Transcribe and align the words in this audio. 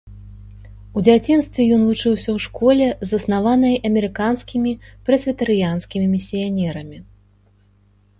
У 0.99 1.01
дзяцінстве 1.07 1.65
ён 1.75 1.81
вучыўся 1.89 2.29
ў 2.33 2.45
школе, 2.45 2.87
заснаванай 3.11 3.75
амерыканскімі 3.89 4.73
прэсвітарыянскімі 5.05 6.05
місіянерамі. 6.15 6.97